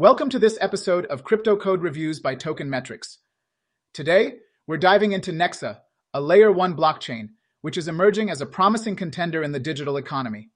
Welcome 0.00 0.30
to 0.30 0.38
this 0.38 0.56
episode 0.60 1.06
of 1.06 1.24
Crypto 1.24 1.56
Code 1.56 1.82
Reviews 1.82 2.20
by 2.20 2.36
Token 2.36 2.70
Metrics. 2.70 3.18
Today, 3.92 4.34
we're 4.64 4.76
diving 4.76 5.10
into 5.10 5.32
Nexa, 5.32 5.80
a 6.14 6.20
layer 6.20 6.52
1 6.52 6.76
blockchain, 6.76 7.30
which 7.62 7.76
is 7.76 7.88
emerging 7.88 8.30
as 8.30 8.40
a 8.40 8.46
promising 8.46 8.94
contender 8.94 9.42
in 9.42 9.50
the 9.50 9.58
digital 9.58 9.96
economy. 9.96 10.50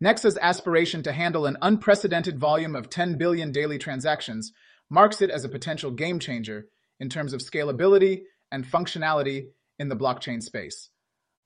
Nexa's 0.00 0.38
aspiration 0.40 1.02
to 1.02 1.10
handle 1.10 1.44
an 1.44 1.56
unprecedented 1.60 2.38
volume 2.38 2.76
of 2.76 2.88
10 2.88 3.18
billion 3.18 3.50
daily 3.50 3.78
transactions 3.78 4.52
marks 4.88 5.20
it 5.20 5.30
as 5.30 5.44
a 5.44 5.48
potential 5.48 5.90
game 5.90 6.20
changer 6.20 6.66
in 7.00 7.08
terms 7.08 7.32
of 7.32 7.40
scalability 7.40 8.20
and 8.52 8.64
functionality 8.64 9.46
in 9.80 9.88
the 9.88 9.96
blockchain 9.96 10.40
space. 10.40 10.90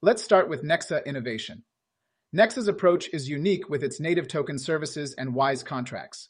Let's 0.03 0.23
start 0.23 0.51
with 0.51 0.63
Nexa 0.63 1.03
innovation. 1.07 1.65
Nexa's 2.37 2.69
approach 2.69 3.09
is 3.11 3.31
unique 3.31 3.71
with 3.71 3.83
its 3.83 4.01
native 4.01 4.29
token 4.29 4.59
services 4.59 5.15
and 5.15 5.35
WISE 5.35 5.63
contracts. 5.63 6.29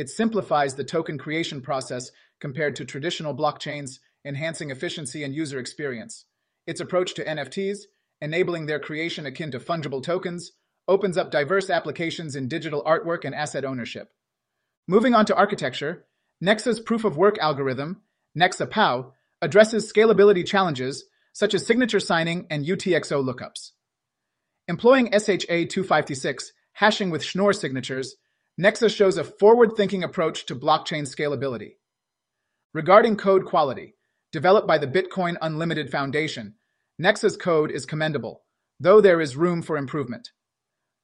It 0.00 0.08
simplifies 0.08 0.76
the 0.76 0.82
token 0.82 1.18
creation 1.18 1.60
process 1.60 2.10
compared 2.40 2.74
to 2.76 2.86
traditional 2.86 3.36
blockchains, 3.36 3.98
enhancing 4.24 4.70
efficiency 4.70 5.24
and 5.24 5.34
user 5.34 5.58
experience. 5.58 6.24
Its 6.66 6.80
approach 6.80 7.12
to 7.16 7.24
NFTs, 7.26 7.80
enabling 8.22 8.64
their 8.64 8.78
creation 8.78 9.26
akin 9.26 9.50
to 9.50 9.60
fungible 9.60 10.02
tokens, 10.02 10.52
opens 10.88 11.18
up 11.18 11.30
diverse 11.30 11.68
applications 11.68 12.34
in 12.34 12.48
digital 12.48 12.82
artwork 12.84 13.26
and 13.26 13.34
asset 13.34 13.62
ownership. 13.62 14.08
Moving 14.88 15.12
on 15.12 15.26
to 15.26 15.36
architecture, 15.36 16.06
Nexa's 16.42 16.80
proof 16.80 17.04
of 17.04 17.18
work 17.18 17.36
algorithm, 17.36 18.00
Nexa 18.34 18.70
POW, 18.70 19.12
addresses 19.42 19.92
scalability 19.92 20.46
challenges 20.46 21.04
such 21.34 21.52
as 21.52 21.66
signature 21.66 22.00
signing 22.00 22.46
and 22.48 22.64
UTXO 22.64 23.22
lookups. 23.22 23.72
Employing 24.66 25.12
SHA-256, 25.12 26.52
hashing 26.72 27.10
with 27.10 27.22
Schnorr 27.22 27.52
signatures, 27.52 28.16
Nexa 28.58 28.94
shows 28.94 29.16
a 29.16 29.24
forward-thinking 29.24 30.02
approach 30.02 30.46
to 30.46 30.56
blockchain 30.56 31.02
scalability. 31.02 31.72
Regarding 32.72 33.16
code 33.16 33.44
quality, 33.44 33.96
developed 34.32 34.66
by 34.66 34.78
the 34.78 34.86
Bitcoin 34.86 35.36
Unlimited 35.42 35.90
Foundation, 35.90 36.54
Nexa's 37.00 37.36
code 37.36 37.70
is 37.70 37.86
commendable, 37.86 38.42
though 38.78 39.00
there 39.00 39.20
is 39.20 39.36
room 39.36 39.62
for 39.62 39.76
improvement. 39.76 40.28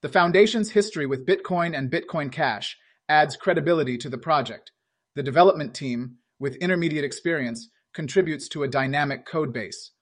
The 0.02 0.08
Foundation's 0.08 0.72
history 0.72 1.06
with 1.06 1.26
Bitcoin 1.26 1.76
and 1.76 1.90
Bitcoin 1.90 2.30
Cash 2.30 2.76
adds 3.08 3.36
credibility 3.36 3.96
to 3.98 4.08
the 4.08 4.18
project. 4.18 4.72
The 5.14 5.22
development 5.22 5.74
team, 5.74 6.16
with 6.38 6.56
intermediate 6.56 7.04
experience, 7.04 7.70
contributes 7.94 8.48
to 8.50 8.62
a 8.62 8.68
dynamic 8.68 9.24
code 9.24 9.52
base. 9.52 9.92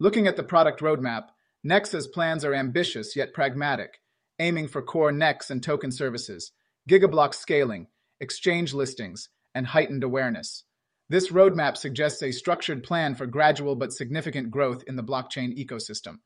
Looking 0.00 0.26
at 0.26 0.36
the 0.36 0.42
product 0.42 0.80
roadmap, 0.80 1.28
Nexa's 1.64 2.08
plans 2.08 2.44
are 2.44 2.52
ambitious 2.52 3.14
yet 3.14 3.32
pragmatic, 3.32 4.00
aiming 4.40 4.68
for 4.68 4.82
core 4.82 5.12
NEX 5.12 5.50
and 5.50 5.62
token 5.62 5.92
services, 5.92 6.50
gigablock 6.88 7.34
scaling, 7.34 7.86
exchange 8.20 8.74
listings, 8.74 9.28
and 9.54 9.66
heightened 9.66 10.04
awareness. 10.04 10.64
This 11.08 11.30
roadmap 11.30 11.76
suggests 11.76 12.22
a 12.22 12.32
structured 12.32 12.82
plan 12.82 13.14
for 13.14 13.26
gradual 13.26 13.76
but 13.76 13.92
significant 13.92 14.50
growth 14.50 14.82
in 14.86 14.96
the 14.96 15.02
blockchain 15.02 15.56
ecosystem. 15.56 16.18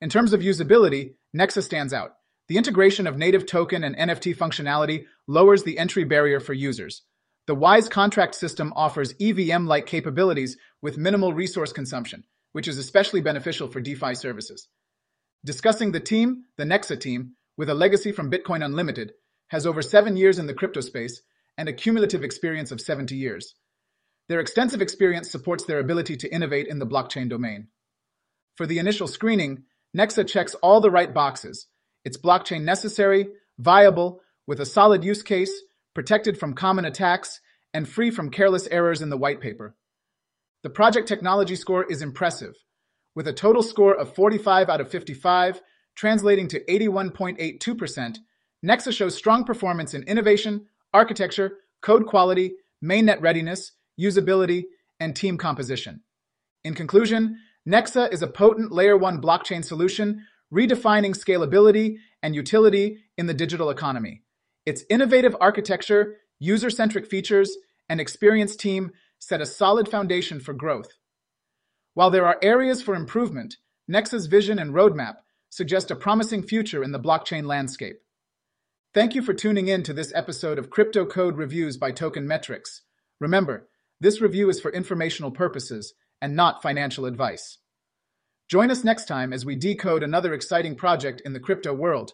In 0.00 0.10
terms 0.10 0.32
of 0.32 0.40
usability, 0.40 1.14
Nexa 1.36 1.62
stands 1.62 1.92
out. 1.92 2.12
The 2.48 2.56
integration 2.56 3.06
of 3.06 3.18
native 3.18 3.46
token 3.46 3.84
and 3.84 3.96
NFT 3.96 4.36
functionality 4.36 5.04
lowers 5.26 5.64
the 5.64 5.78
entry 5.78 6.04
barrier 6.04 6.40
for 6.40 6.54
users. 6.54 7.02
The 7.46 7.54
WISE 7.54 7.88
contract 7.88 8.34
system 8.34 8.72
offers 8.76 9.14
EVM-like 9.20 9.86
capabilities 9.86 10.56
with 10.82 10.98
minimal 10.98 11.32
resource 11.32 11.72
consumption, 11.72 12.24
which 12.52 12.68
is 12.68 12.78
especially 12.78 13.20
beneficial 13.20 13.68
for 13.68 13.80
DeFi 13.80 14.14
services. 14.14 14.68
Discussing 15.44 15.92
the 15.92 16.00
team, 16.00 16.44
the 16.56 16.64
Nexa 16.64 16.98
team, 17.00 17.32
with 17.56 17.70
a 17.70 17.74
legacy 17.74 18.12
from 18.12 18.30
Bitcoin 18.30 18.64
Unlimited, 18.64 19.12
has 19.48 19.66
over 19.66 19.82
seven 19.82 20.16
years 20.16 20.38
in 20.38 20.46
the 20.46 20.54
crypto 20.54 20.80
space 20.80 21.20
and 21.56 21.68
a 21.68 21.72
cumulative 21.72 22.22
experience 22.22 22.70
of 22.70 22.80
70 22.80 23.16
years. 23.16 23.54
Their 24.28 24.40
extensive 24.40 24.82
experience 24.82 25.30
supports 25.30 25.64
their 25.64 25.78
ability 25.78 26.16
to 26.18 26.32
innovate 26.32 26.68
in 26.68 26.78
the 26.78 26.86
blockchain 26.86 27.28
domain. 27.28 27.68
For 28.56 28.66
the 28.66 28.78
initial 28.78 29.06
screening, 29.06 29.64
Nexa 29.96 30.26
checks 30.26 30.54
all 30.54 30.80
the 30.80 30.90
right 30.90 31.12
boxes. 31.12 31.66
It's 32.04 32.18
blockchain 32.18 32.62
necessary, 32.62 33.28
viable, 33.58 34.20
with 34.46 34.60
a 34.60 34.66
solid 34.66 35.04
use 35.04 35.22
case, 35.22 35.52
protected 35.94 36.38
from 36.38 36.54
common 36.54 36.84
attacks, 36.84 37.40
and 37.74 37.88
free 37.88 38.10
from 38.10 38.30
careless 38.30 38.66
errors 38.70 39.02
in 39.02 39.10
the 39.10 39.16
white 39.16 39.40
paper. 39.40 39.74
The 40.62 40.70
project 40.70 41.08
technology 41.08 41.56
score 41.56 41.84
is 41.84 42.02
impressive, 42.02 42.54
with 43.14 43.28
a 43.28 43.32
total 43.32 43.62
score 43.62 43.94
of 43.94 44.14
45 44.14 44.68
out 44.68 44.80
of 44.80 44.90
55, 44.90 45.60
translating 45.94 46.48
to 46.48 46.64
81.82%. 46.64 48.18
Nexa 48.64 48.92
shows 48.92 49.14
strong 49.14 49.44
performance 49.44 49.94
in 49.94 50.02
innovation, 50.04 50.66
architecture, 50.92 51.58
code 51.80 52.06
quality, 52.06 52.54
mainnet 52.84 53.20
readiness, 53.20 53.72
usability, 54.00 54.64
and 55.00 55.14
team 55.14 55.38
composition. 55.38 56.02
In 56.64 56.74
conclusion, 56.74 57.38
Nexa 57.68 58.12
is 58.12 58.22
a 58.22 58.26
potent 58.26 58.72
layer 58.72 58.96
1 58.96 59.20
blockchain 59.20 59.64
solution 59.64 60.24
redefining 60.52 61.14
scalability 61.14 61.96
and 62.22 62.34
utility 62.34 62.98
in 63.16 63.26
the 63.26 63.34
digital 63.34 63.70
economy. 63.70 64.22
Its 64.64 64.84
innovative 64.90 65.36
architecture, 65.40 66.16
user-centric 66.38 67.06
features, 67.06 67.56
and 67.88 68.00
experienced 68.00 68.58
team 68.58 68.90
set 69.18 69.40
a 69.40 69.46
solid 69.46 69.88
foundation 69.88 70.40
for 70.40 70.52
growth. 70.52 70.94
While 71.94 72.10
there 72.10 72.26
are 72.26 72.38
areas 72.42 72.82
for 72.82 72.94
improvement, 72.94 73.56
Nexa's 73.90 74.26
vision 74.26 74.58
and 74.58 74.74
roadmap 74.74 75.16
suggest 75.50 75.90
a 75.90 75.96
promising 75.96 76.42
future 76.42 76.82
in 76.82 76.92
the 76.92 77.00
blockchain 77.00 77.46
landscape. 77.46 78.00
Thank 78.94 79.14
you 79.14 79.20
for 79.20 79.34
tuning 79.34 79.68
in 79.68 79.82
to 79.82 79.92
this 79.92 80.14
episode 80.14 80.58
of 80.58 80.70
Crypto 80.70 81.04
Code 81.04 81.36
Reviews 81.36 81.76
by 81.76 81.90
Token 81.90 82.26
Metrics. 82.26 82.80
Remember, 83.20 83.68
this 84.00 84.22
review 84.22 84.48
is 84.48 84.62
for 84.62 84.72
informational 84.72 85.30
purposes 85.30 85.92
and 86.22 86.34
not 86.34 86.62
financial 86.62 87.04
advice. 87.04 87.58
Join 88.48 88.70
us 88.70 88.84
next 88.84 89.04
time 89.04 89.34
as 89.34 89.44
we 89.44 89.56
decode 89.56 90.02
another 90.02 90.32
exciting 90.32 90.74
project 90.74 91.20
in 91.26 91.34
the 91.34 91.38
crypto 91.38 91.74
world. 91.74 92.12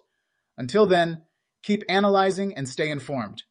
Until 0.59 0.85
then, 0.85 1.23
keep 1.63 1.85
analyzing 1.89 2.57
and 2.57 2.69
stay 2.69 2.91
informed. 2.91 3.45